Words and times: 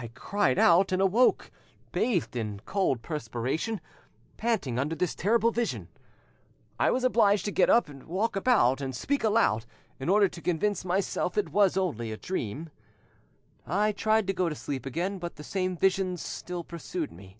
I 0.00 0.08
cried 0.08 0.58
out 0.58 0.90
and 0.90 1.00
awoke, 1.00 1.52
bathed 1.92 2.34
in 2.34 2.58
cold 2.66 3.02
perspiration, 3.02 3.80
panting 4.36 4.80
under 4.80 4.96
this 4.96 5.14
terrible 5.14 5.52
vision. 5.52 5.86
I 6.76 6.90
was 6.90 7.04
obliged 7.04 7.44
to 7.44 7.52
get 7.52 7.70
up, 7.70 7.88
walk 7.88 8.34
about, 8.34 8.80
and 8.80 8.96
speak 8.96 9.22
aloud, 9.22 9.64
in 10.00 10.08
order 10.08 10.26
to 10.26 10.42
convince 10.42 10.84
myself 10.84 11.38
it 11.38 11.50
was 11.50 11.76
only 11.76 12.10
a 12.10 12.16
dream. 12.16 12.70
I 13.64 13.92
tried 13.92 14.26
to 14.26 14.32
go 14.32 14.48
to 14.48 14.56
sleep 14.56 14.84
again, 14.86 15.20
but 15.20 15.36
the 15.36 15.44
same 15.44 15.76
visions 15.76 16.20
still 16.20 16.64
pursued 16.64 17.12
me. 17.12 17.38